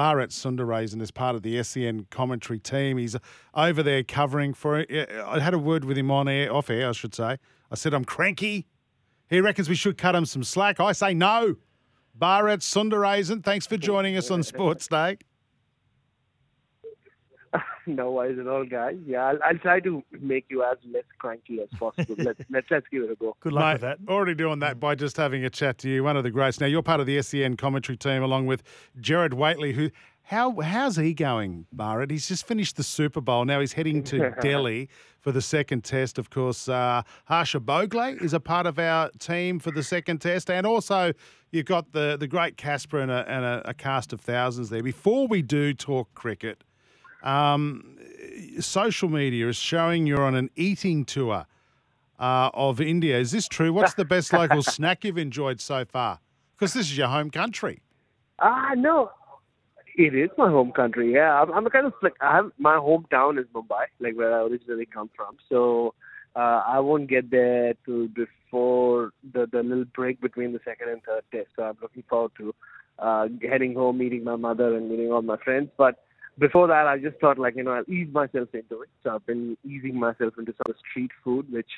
[0.00, 2.96] Bharat Sundaresan is part of the SEN commentary team.
[2.96, 3.16] He's
[3.54, 4.86] over there covering for.
[4.90, 7.36] I had a word with him on air, off air, I should say.
[7.70, 8.66] I said I'm cranky.
[9.28, 10.80] He reckons we should cut him some slack.
[10.80, 11.56] I say no.
[12.18, 15.18] Bharat Sundaresan, thanks for joining us on Sports Day.
[17.86, 18.96] no worries at all, guys.
[19.06, 22.14] Yeah, I'll, I'll try to make you as less cranky as possible.
[22.18, 23.36] let's, let's let's give it a go.
[23.40, 23.98] Good luck Mate, with that.
[24.12, 26.60] Already doing that by just having a chat to you, one of the greats.
[26.60, 28.62] Now you're part of the SEN commentary team along with
[29.00, 29.90] Gerard Whateley, who
[30.30, 32.10] how how's he going, Bharat?
[32.10, 33.44] He's just finished the Super Bowl.
[33.44, 36.18] Now he's heading to Delhi for the second test.
[36.18, 40.48] Of course, uh, Harsha Bhogle is a part of our team for the second test,
[40.48, 41.12] and also
[41.50, 44.84] you've got the the great Casper and, a, and a, a cast of thousands there.
[44.84, 46.62] Before we do talk cricket,
[47.22, 47.98] um,
[48.58, 51.46] social media is showing you're on an eating tour
[52.18, 53.18] uh, of India.
[53.18, 53.72] Is this true?
[53.72, 56.20] What's the best local snack you've enjoyed so far?
[56.56, 57.80] Because this is your home country.
[58.38, 59.10] Ah, no,
[59.96, 61.12] it is my home country.
[61.12, 64.42] Yeah, I'm, I'm kind of like I have my hometown is Mumbai, like where I
[64.42, 65.36] originally come from.
[65.48, 65.94] So
[66.36, 71.02] uh, I won't get there till before the the little break between the second and
[71.02, 71.48] third test.
[71.56, 72.54] So I'm looking forward to
[72.98, 75.70] uh, heading home, meeting my mother, and meeting all my friends.
[75.76, 75.96] But
[76.38, 78.88] before that, I just thought like you know I'll ease myself into it.
[79.02, 81.70] So I've been easing myself into some street food, which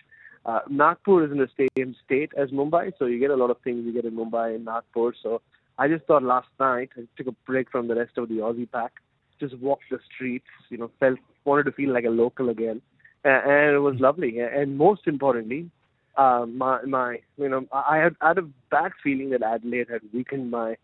[0.44, 3.58] uh, Nagpur is in the same state as Mumbai, so you get a lot of
[3.62, 5.12] things you get in Mumbai and Nagpur.
[5.22, 5.40] So
[5.78, 8.70] I just thought last night I took a break from the rest of the Aussie
[8.70, 8.92] pack,
[9.40, 12.80] just walked the streets, you know, felt wanted to feel like a local again,
[13.24, 14.38] and, and it was lovely.
[14.38, 15.70] And most importantly,
[16.16, 20.02] uh, my my you know I had I had a bad feeling that Adelaide had
[20.12, 20.76] weakened my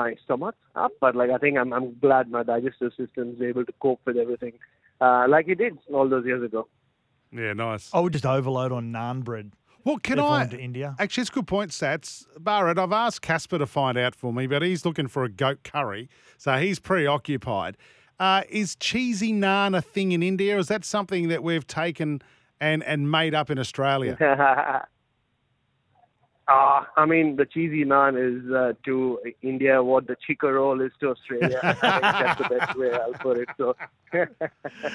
[0.00, 3.64] my stomach up, but like I think I'm I'm glad my digestive system is able
[3.70, 4.54] to cope with everything
[5.00, 6.68] uh, like it did all those years ago.
[7.32, 7.90] Yeah, nice.
[7.92, 9.52] I would just overload on naan bread.
[9.84, 10.38] Well, can if I?
[10.38, 10.96] went to India.
[10.98, 12.24] Actually, it's a good point, Sats.
[12.40, 15.62] Bharat, I've asked Casper to find out for me, but he's looking for a goat
[15.62, 16.08] curry,
[16.38, 17.76] so he's preoccupied.
[18.18, 20.58] Uh, is cheesy naan a thing in India?
[20.58, 22.22] Is that something that we've taken
[22.60, 24.16] and, and made up in Australia?
[26.48, 30.92] Ah, I mean, the cheesy naan is uh, to India what the Chiko Roll is
[31.00, 31.58] to Australia.
[31.62, 33.48] I think that's the best way I'll put it.
[33.58, 33.74] So,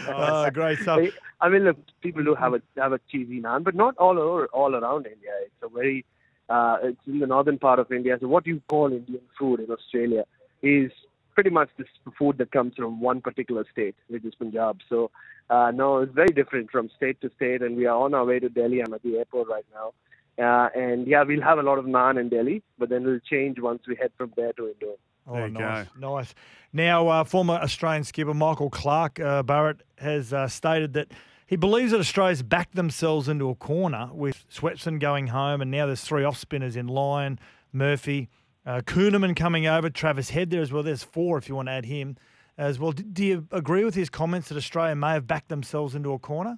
[0.08, 1.02] Oh, great stuff.
[1.42, 4.46] I mean, look, people do have a have a cheesy naan, but not all over
[4.48, 5.32] all around India.
[5.46, 6.06] It's a very
[6.48, 8.18] uh, it's in the northern part of India.
[8.22, 10.24] So what you call Indian food in Australia
[10.62, 10.92] is
[11.34, 14.80] pretty much this food that comes from one particular state, which is Punjab.
[14.88, 15.12] So
[15.50, 18.40] uh, no, it's very different from state to state, and we are on our way
[18.40, 18.82] to Delhi.
[18.82, 19.94] I'm at the airport right now.
[20.42, 23.60] Uh, and yeah, we'll have a lot of naan in Delhi, but then it'll change
[23.60, 24.96] once we head from there to Indore.
[25.28, 26.34] Oh, There you nice, nice.
[26.74, 31.12] Now, uh, former Australian skipper Michael Clarke uh, Bharat has uh, stated that
[31.46, 35.86] he believes that Australia's backed themselves into a corner with Swepson going home, and now
[35.86, 37.40] there's three off spinners in Lyon,
[37.72, 38.30] Murphy,
[38.66, 40.82] uh, Kuhnemann coming over, Travis Head there as well.
[40.82, 42.18] There's four if you want to add him
[42.58, 42.94] as well.
[42.94, 46.20] D- do you agree with his comments that Australia may have backed themselves into a
[46.20, 46.58] corner?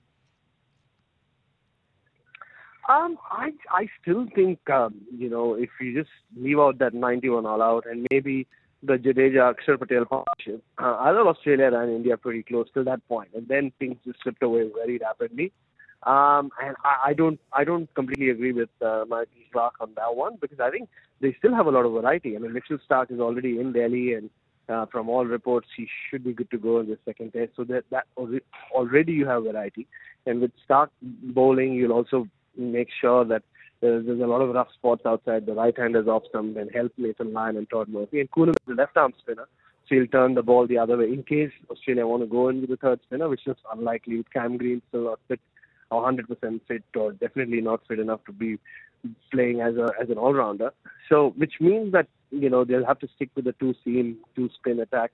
[2.89, 7.45] Um, I I still think um, you know if you just leave out that 91
[7.45, 8.45] all out and maybe
[8.81, 13.07] the Jadeja Axar Patel partnership, uh, I thought Australia and India pretty close till that
[13.07, 15.53] point, and then things just slipped away very rapidly.
[16.05, 20.13] Um, and I, I don't I don't completely agree with uh, Michael Clarke on that
[20.15, 20.89] one because I think
[21.21, 22.35] they still have a lot of variety.
[22.35, 24.29] I mean, Mitchell Starc is already in Delhi, and
[24.67, 27.51] uh, from all reports, he should be good to go in the second test.
[27.55, 29.87] So that that already you have variety,
[30.25, 32.27] and with Starc bowling, you'll also
[32.57, 33.43] make sure that
[33.81, 35.45] there's, there's a lot of rough spots outside.
[35.45, 38.21] The right-handers off stump and help Nathan Lyon and Todd Murphy.
[38.21, 39.47] And Kuhnemann is the left-arm spinner,
[39.87, 42.61] so he'll turn the ball the other way in case Australia want to go in
[42.61, 45.39] with the third spinner, which is unlikely with Cam Green still not fit
[45.91, 48.57] or 100% fit or definitely not fit enough to be
[49.31, 50.71] playing as a as an all-rounder.
[51.09, 55.11] So, which means that you know they'll have to stick with the two-seam, two-spin attack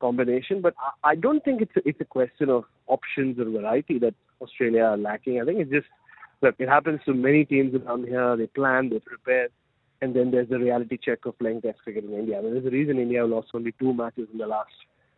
[0.00, 0.60] combination.
[0.60, 4.14] But I, I don't think it's a, it's a question of options or variety that
[4.40, 5.40] Australia are lacking.
[5.40, 5.86] I think it's just
[6.42, 8.36] look, it happens to many teams around here.
[8.36, 9.48] They plan, they prepare,
[10.00, 12.38] and then there's the reality check of playing Test cricket in India.
[12.38, 14.72] I mean, there's a reason India lost only two matches in the last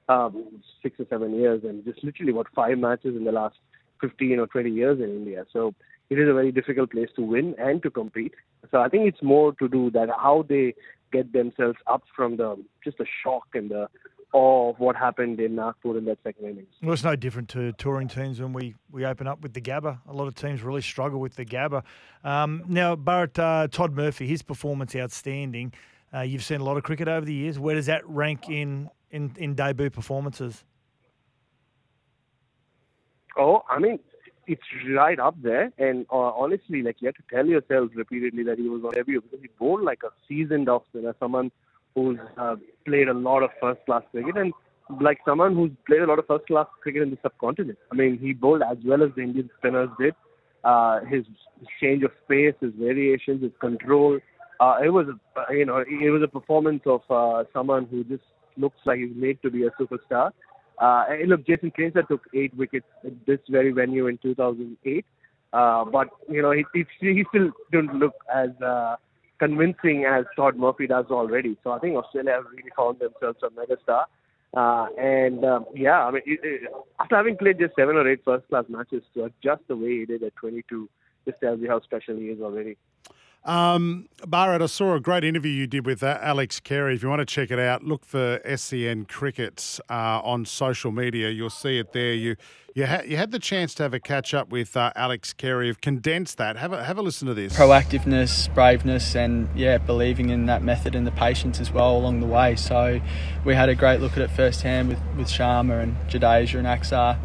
[0.08, 3.56] um, six or seven years, and just literally what five matches in the last
[4.00, 5.46] 15 or 20 years in India.
[5.52, 5.74] So
[6.10, 8.34] it is a very difficult place to win and to compete.
[8.70, 10.74] So I think it's more to do that how they
[11.12, 13.88] get themselves up from the just the shock and the
[14.34, 16.74] of what happened in Nagpur in that second innings.
[16.82, 20.00] Well, it's no different to touring teams when we, we open up with the Gabba.
[20.08, 21.84] A lot of teams really struggle with the Gabba.
[22.24, 25.72] Um, now, Bharat, uh, Todd Murphy, his performance outstanding.
[26.12, 27.60] Uh, you've seen a lot of cricket over the years.
[27.60, 30.64] Where does that rank in, in, in debut performances?
[33.36, 34.00] Oh, I mean,
[34.48, 35.72] it's right up there.
[35.78, 39.20] And uh, honestly, like you have to tell yourself repeatedly that he was on debut
[39.20, 41.52] because he bowled like a seasoned off spinner, someone
[41.94, 42.56] who's uh,
[42.86, 44.52] played a lot of first class cricket and
[45.00, 47.78] like someone who's played a lot of first class cricket in the subcontinent.
[47.90, 50.14] I mean, he bowled as well as the Indian spinners did.
[50.62, 51.24] Uh, his
[51.80, 54.18] change of pace, his variations, his control.
[54.60, 58.22] Uh, it was, a, you know, it was a performance of uh, someone who just
[58.56, 60.30] looks like he's made to be a superstar.
[60.80, 65.04] Uh, and look, Jason Krejza took eight wickets at this very venue in 2008.
[65.52, 68.96] Uh, but, you know, he, he, he still didn't look as uh,
[69.44, 71.56] convincing as Todd Murphy does already.
[71.62, 74.04] So I think Australia have really found themselves a megastar.
[74.56, 76.70] Uh, and um, yeah, I mean, it, it,
[77.00, 80.22] after having played just seven or eight first-class matches, to adjust the way he did
[80.22, 80.88] at 22
[81.26, 82.76] just tells you how special he is already.
[83.44, 86.94] Um, Bharat, I saw a great interview you did with uh, Alex Carey.
[86.94, 91.28] If you want to check it out, look for SEN Crickets uh, on social media.
[91.28, 92.14] You'll see it there.
[92.14, 92.36] You
[92.74, 95.68] you, ha- you had the chance to have a catch up with uh, Alex Carey.
[95.68, 96.56] You've condensed that.
[96.56, 97.56] Have a have a listen to this.
[97.56, 102.26] Proactiveness, braveness, and yeah, believing in that method and the patience as well along the
[102.26, 102.56] way.
[102.56, 103.00] So
[103.44, 107.16] we had a great look at it firsthand with with Sharma and Jadeja and Axar,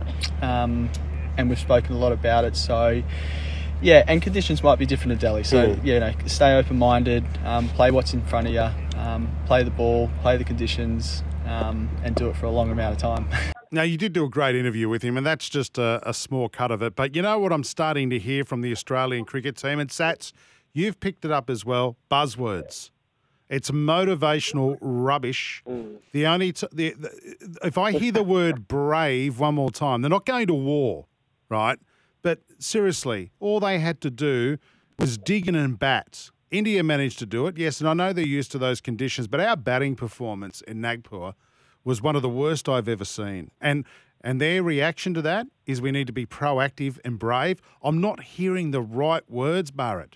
[0.43, 0.89] um,
[1.37, 2.55] and we've spoken a lot about it.
[2.55, 3.01] So
[3.81, 5.43] yeah, and conditions might be different to Delhi.
[5.43, 5.79] So mm.
[5.83, 9.63] yeah, you know, stay open minded, um, play what's in front of you, um, play
[9.63, 13.27] the ball, play the conditions, um, and do it for a long amount of time.
[13.71, 16.49] Now, you did do a great interview with him, and that's just a, a, small
[16.49, 16.95] cut of it.
[16.95, 19.77] But you know what I'm starting to hear from the Australian cricket team?
[19.77, 20.33] And Sats,
[20.73, 22.89] you've picked it up as well buzzwords.
[23.47, 25.61] It's motivational rubbish.
[25.67, 25.97] Mm.
[26.13, 30.09] The only t- the, the, if I hear the word brave one more time, they're
[30.09, 31.05] not going to war,
[31.47, 31.77] right?
[32.21, 34.57] But seriously, all they had to do
[34.97, 36.31] was dig in and bat.
[36.51, 39.39] India managed to do it, yes, and I know they're used to those conditions, but
[39.39, 41.33] our batting performance in Nagpur
[41.83, 43.51] was one of the worst I've ever seen.
[43.61, 43.85] And
[44.21, 47.61] and their reaction to that is we need to be proactive and brave.
[47.81, 50.15] I'm not hearing the right words, Bharat.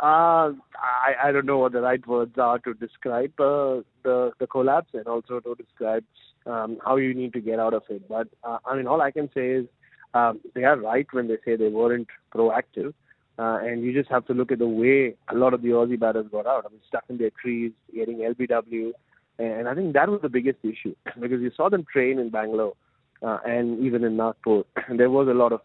[0.00, 4.46] Uh, I, I don't know what the right words are to describe uh, the the
[4.46, 6.04] collapse and also to describe
[6.46, 8.08] um, how you need to get out of it.
[8.08, 9.66] But uh, I mean, all I can say is
[10.14, 12.94] um, they are right when they say they weren't proactive.
[13.38, 16.00] Uh, and you just have to look at the way a lot of the Aussie
[16.00, 16.64] batters got out.
[16.66, 18.92] I mean, stuck in their trees, getting LBW,
[19.38, 22.74] and I think that was the biggest issue because you saw them train in Bangalore
[23.22, 24.62] uh, and even in Nagpur.
[24.88, 25.60] And there was a lot of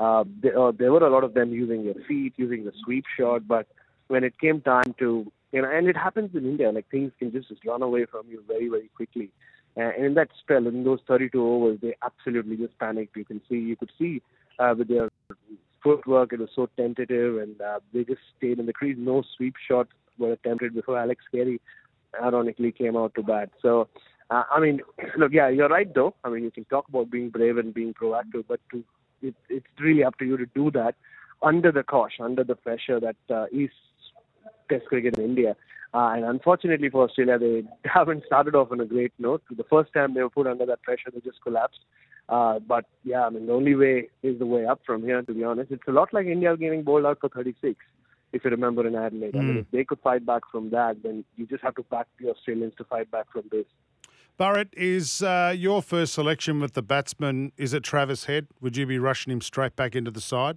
[0.00, 3.04] uh, there, uh, there were a lot of them using their feet, using the sweep
[3.16, 3.68] shot, but
[4.08, 7.30] when it came time to you know, and it happens in India, like things can
[7.30, 9.30] just, run away from you very, very quickly.
[9.76, 13.16] And in that spell, in those 32 overs, they absolutely just panicked.
[13.16, 14.22] You can see, you could see
[14.58, 15.10] uh, with their
[15.82, 18.96] footwork, it was so tentative, and uh, they just stayed in the crease.
[18.98, 21.60] No sweep shots were attempted before Alex Carey,
[22.22, 23.50] ironically, came out to bat.
[23.62, 23.88] So,
[24.30, 24.80] uh, I mean,
[25.16, 26.14] look, yeah, you're right, though.
[26.22, 28.84] I mean, you can talk about being brave and being proactive, but to,
[29.22, 30.94] it, it's really up to you to do that
[31.42, 33.70] under the cosh, under the pressure that uh, is
[34.68, 35.56] Test cricket in India.
[35.94, 39.42] Uh, and unfortunately for Australia, they haven't started off on a great note.
[39.50, 41.80] The first time they were put under that pressure, they just collapsed.
[42.28, 45.34] Uh, but yeah, I mean, the only way is the way up from here, to
[45.34, 45.70] be honest.
[45.70, 47.76] It's a lot like India getting bowled out for 36,
[48.32, 49.34] if you remember in Adelaide.
[49.34, 49.38] Mm.
[49.38, 49.58] I mean, hmm.
[49.58, 52.74] if they could fight back from that, then you just have to back the Australians
[52.78, 53.66] to fight back from this.
[54.40, 58.46] Bharat, is uh, your first selection with the batsman, is it Travis Head?
[58.62, 60.56] Would you be rushing him straight back into the side?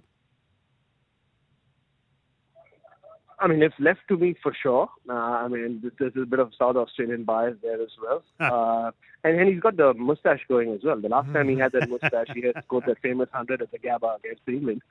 [3.38, 4.88] I mean, if left to me, for sure.
[5.08, 8.22] Uh, I mean, there's a bit of South Australian bias there as well.
[8.40, 8.90] uh,
[9.24, 11.00] and, and he's got the mustache going as well.
[11.00, 13.78] The last time he had that mustache, he had scored that famous 100 at the
[13.78, 14.82] Gabba against England.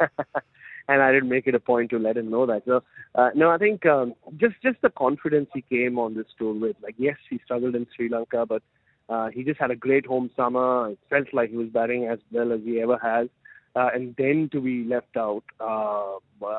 [0.88, 2.64] and I didn't make it a point to let him know that.
[2.66, 2.84] So,
[3.16, 6.76] uh, no, I think um, just just the confidence he came on this tour with.
[6.84, 8.62] Like, yes, he struggled in Sri Lanka, but
[9.10, 10.90] uh, he just had a great home summer.
[10.92, 13.30] It felt like he was batting as well as he ever has
[13.76, 16.14] and then to be left out uh,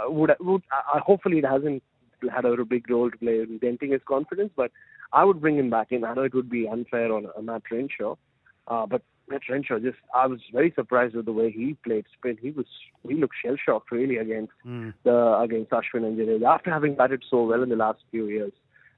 [0.08, 1.82] would, would uh, hopefully it hasn't
[2.32, 4.70] had a big role to play in denting his confidence, but
[5.12, 6.04] I would bring him back in.
[6.04, 8.16] I know it would be unfair on a Matt Renshaw,
[8.68, 12.38] uh, but Matt Renshaw just I was very surprised with the way he played spin.
[12.40, 12.66] He was
[13.06, 14.92] he looked shell shocked really against mm.
[15.04, 18.52] the against Ashwin and Jadeja after having batted so well in the last few years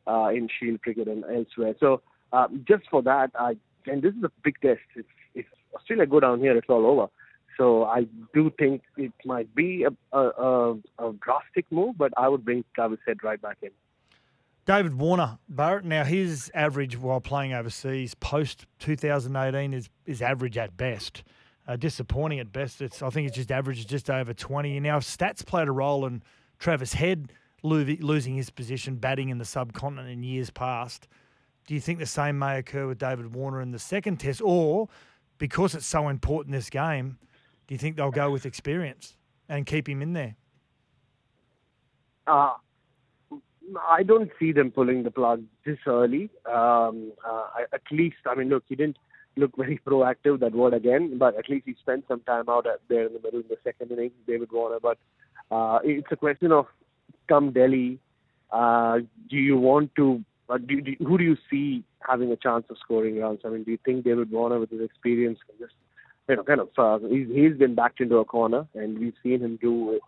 [0.07, 1.75] uh, in Shield cricket and elsewhere.
[1.81, 3.57] So uh, just for that, I
[3.87, 4.81] and this is a big test.
[4.97, 7.09] If if Australia go down here, it's all over.
[7.59, 12.29] So I do think it might be a, a, a, a drastic move, but I
[12.29, 13.71] would bring Travis Head right back in.
[14.65, 15.83] David Warner, Bharat.
[15.85, 21.25] Now his average while playing overseas post 2018 is is average at best.
[21.67, 22.81] Uh, disappointing at best.
[22.81, 24.79] It's I think it's just average just over 20.
[24.81, 26.23] Now stats played a role in
[26.59, 31.09] Travis Head lo- losing his position batting in the subcontinent in years past.
[31.67, 34.89] Do you think the same may occur with David Warner in the second test, or
[35.39, 37.19] because it's so important this game,
[37.69, 39.15] do you think they'll go with experience
[39.49, 40.35] and keep him in there?
[42.27, 42.55] Uh,
[43.89, 46.31] I don't see them pulling the plug this early.
[46.51, 48.97] Um, uh, at least, I mean, look, he didn't
[49.37, 50.41] look very proactive.
[50.41, 53.41] That word again, but at least he spent some time out there in the middle
[53.41, 54.79] in the second inning, David Warner.
[54.81, 54.97] But
[55.51, 56.67] uh, it's a question of
[57.29, 57.99] come Delhi.
[58.51, 60.25] Uh, do you want to?
[60.49, 63.41] Uh, do, do, who do you see having a chance of scoring runs?
[63.45, 65.75] I mean, do you think David Warner, with his experience, can just
[66.29, 69.41] you know, kind of uh, he's he's been backed into a corner, and we've seen
[69.41, 69.99] him do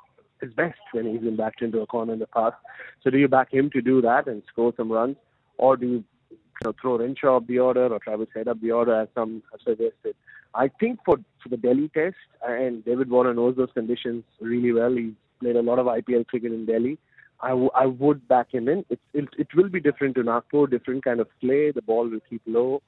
[0.40, 2.56] his best when he's been backed into a corner in the past.
[3.02, 5.16] So do you back him to do that and score some runs,
[5.58, 8.72] or do you, you know, throw Renshaw up the order or Travis Head up the
[8.72, 10.14] order as some have suggested?
[10.54, 14.94] I think for for the Delhi test, and David Warner knows those conditions really well.
[14.94, 16.98] He's played a lot of IPL cricket in Delhi.
[17.42, 18.84] I, w- I would back him in.
[18.90, 21.70] It, it it will be different to Nagpur, different kind of play.
[21.70, 22.82] The ball will keep low,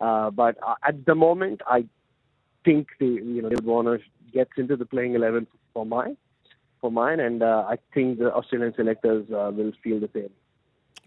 [0.00, 1.84] uh, but uh, at the moment, I
[2.64, 4.00] think the you know David Warner
[4.32, 6.16] gets into the playing eleven for mine
[6.80, 10.30] for mine, and uh, I think the Australian selectors uh, will feel the same.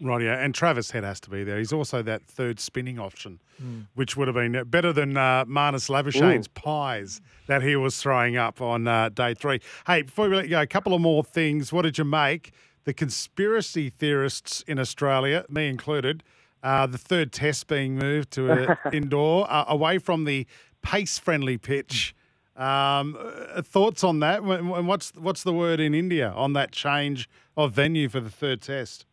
[0.00, 1.58] Right, yeah, and Travis Head has to be there.
[1.58, 3.86] He's also that third spinning option, mm.
[3.94, 8.60] which would have been better than uh, Marnus Labuschagne's pies that he was throwing up
[8.60, 9.60] on uh, day three.
[9.86, 11.72] Hey, before we let you go, a couple of more things.
[11.72, 12.52] What did you make?
[12.84, 16.24] The conspiracy theorists in Australia, me included,
[16.64, 20.46] uh, the third test being moved to Indore, uh, away from the
[20.82, 22.14] pace-friendly pitch.
[22.56, 24.42] Um, uh, thoughts on that?
[24.42, 28.60] And what's what's the word in India on that change of venue for the third
[28.60, 29.06] test?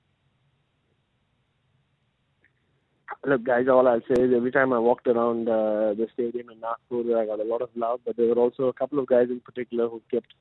[3.25, 6.59] Look, guys, all I'll say is every time I walked around uh, the stadium in
[6.59, 8.01] Nagpur, I got a lot of love.
[8.05, 10.33] But there were also a couple of guys in particular who kept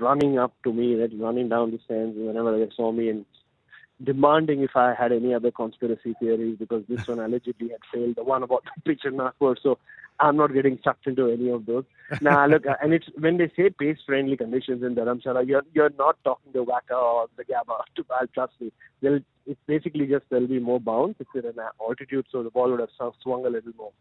[0.00, 3.24] running up to me, right, running down the stands whenever they saw me and
[4.02, 8.24] demanding if I had any other conspiracy theories because this one allegedly had failed, the
[8.24, 9.56] one about the pitch in Nagpur.
[9.62, 9.78] So
[10.20, 11.84] I'm not getting sucked into any of those.
[12.20, 16.52] Now, look, and it's when they say pace-friendly conditions in Dharamshala, you're you're not talking
[16.52, 17.80] the WACA or the Gabba.
[18.10, 18.72] I'll trust me.
[19.02, 21.16] They'll, it's basically just there'll be more bounce.
[21.20, 23.92] It's at an altitude, so the ball would have swung a little more.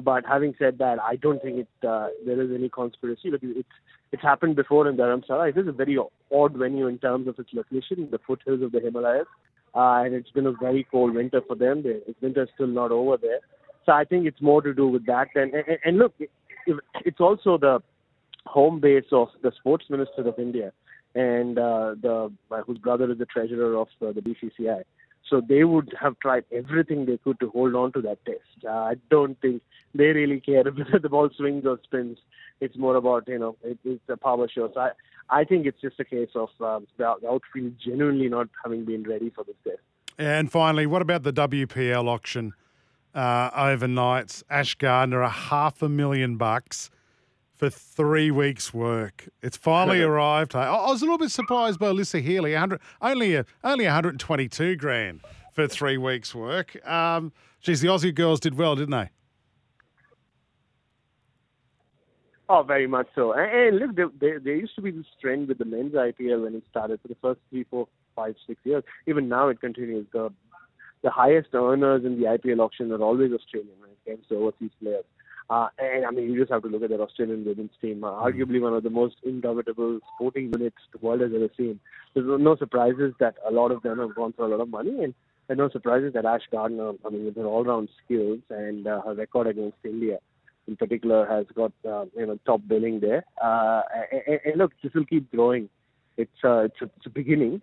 [0.00, 3.30] But having said that, I don't think it uh, there is any conspiracy.
[3.30, 3.68] Look, it's
[4.10, 5.50] it's happened before in Dharamshala.
[5.50, 5.98] It is a very
[6.32, 9.26] odd venue in terms of its location, the foothills of the Himalayas,
[9.74, 11.82] uh, and it's been a very cold winter for them.
[11.82, 13.40] The winter's still not over there.
[13.84, 15.28] So I think it's more to do with that.
[15.34, 16.14] And and, and look,
[17.04, 17.82] it's also the
[18.46, 20.72] home base of the sports minister of India,
[21.14, 24.82] and uh, the uh, whose brother is the treasurer of uh, the BCCI.
[25.28, 28.66] So they would have tried everything they could to hold on to that test.
[28.66, 29.62] Uh, I don't think
[29.94, 32.18] they really care whether the ball swings or spins.
[32.60, 34.70] It's more about you know it, it's a power show.
[34.72, 34.90] So I
[35.30, 39.30] I think it's just a case of um, the outfield genuinely not having been ready
[39.30, 39.78] for this test.
[40.18, 42.52] And finally, what about the WPL auction?
[43.14, 44.42] Uh, overnight.
[44.50, 46.90] Ash Gardner, a half a million bucks
[47.54, 49.28] for three weeks' work.
[49.40, 50.56] It's finally arrived.
[50.56, 54.76] I, I was a little bit surprised by Alyssa Healy, 100, only a, only 122
[54.76, 55.20] grand
[55.52, 56.74] for three weeks' work.
[56.86, 59.10] Um, geez, the Aussie girls did well, didn't they?
[62.48, 63.32] Oh, very much so.
[63.32, 66.42] And, and look, there, there, there, used to be this trend with the men's IPL
[66.42, 68.82] when it started for the first three, four, five, six years.
[69.06, 70.06] Even now, it continues.
[70.12, 70.30] The
[71.02, 74.70] the highest earners in the IPL auction are always Australian when it comes to overseas
[74.80, 75.04] players.
[75.50, 78.10] Uh, and I mean, you just have to look at their Australian women's team, uh,
[78.10, 78.22] mm.
[78.22, 81.80] arguably one of the most indomitable sporting units the world has ever seen.
[82.14, 85.02] There's no surprises that a lot of them have gone for a lot of money,
[85.02, 85.14] and,
[85.48, 89.14] and no surprises that Ash Gardner, I mean, with her all-round skills and uh, her
[89.14, 90.18] record against India,
[90.68, 93.24] in particular, has got uh, you know top billing there.
[93.42, 93.82] Uh,
[94.26, 95.68] and, and look, this will keep growing.
[96.16, 97.60] It's uh, it's, a, it's a beginning,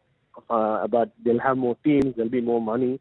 [0.50, 3.00] uh, but they'll have more teams, there'll be more money.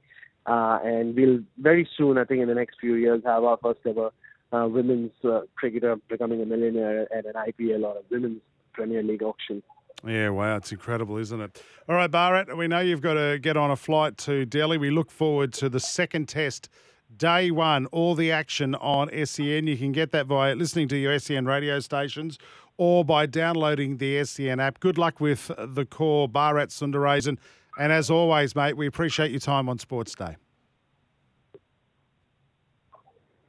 [0.48, 3.80] Uh, and we'll very soon, I think in the next few years, have our first
[3.86, 4.10] ever
[4.52, 8.40] uh, women's uh, cricketer becoming a millionaire at an IPL or a women's
[8.72, 9.62] Premier League auction.
[10.06, 11.62] Yeah, wow, it's incredible, isn't it?
[11.88, 14.78] All right, Bharat, we know you've got to get on a flight to Delhi.
[14.78, 16.70] We look forward to the second test,
[17.14, 19.66] day one, all the action on SEN.
[19.66, 22.38] You can get that via listening to your SEN radio stations
[22.78, 24.80] or by downloading the SEN app.
[24.80, 27.36] Good luck with the core, Bharat Sundaresan.
[27.78, 30.36] And as always, mate, we appreciate your time on Sports Day.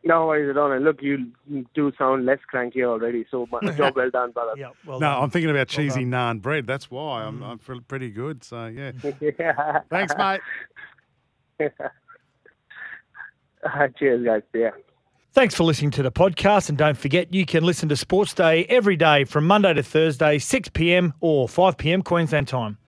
[0.04, 0.72] No worries at all.
[0.72, 1.32] And look, you
[1.74, 3.26] do sound less cranky already.
[3.30, 4.54] So job well done, brother.
[4.56, 5.24] Yeah, well no, done.
[5.24, 6.66] I'm thinking about cheesy well naan bread.
[6.68, 7.60] That's why I'm, mm.
[7.70, 8.44] I'm pretty good.
[8.44, 8.92] So yeah.
[9.40, 9.82] yeah.
[9.90, 10.42] Thanks, mate.
[14.00, 14.42] cheers, guys.
[14.54, 14.72] Yeah.
[15.34, 16.70] Thanks for listening to the podcast.
[16.70, 20.40] And don't forget, you can listen to Sports Day every day from Monday to Thursday,
[20.40, 21.14] 6 p.m.
[21.20, 22.02] or 5 p.m.
[22.02, 22.78] Queensland time.